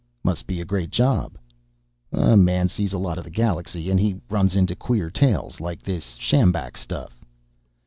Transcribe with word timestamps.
"Must 0.23 0.47
be 0.47 0.59
a 0.59 0.65
great 0.65 0.89
job." 0.89 1.37
"A 2.11 2.35
man 2.35 2.69
sees 2.69 2.91
a 2.91 2.97
lot 2.97 3.19
of 3.19 3.23
the 3.23 3.29
galaxy, 3.29 3.91
and 3.91 3.99
he 3.99 4.19
runs 4.31 4.55
into 4.55 4.75
queer 4.75 5.11
tales, 5.11 5.59
like 5.59 5.83
this 5.83 6.15
sjambak 6.17 6.75
stuff." 6.75 7.23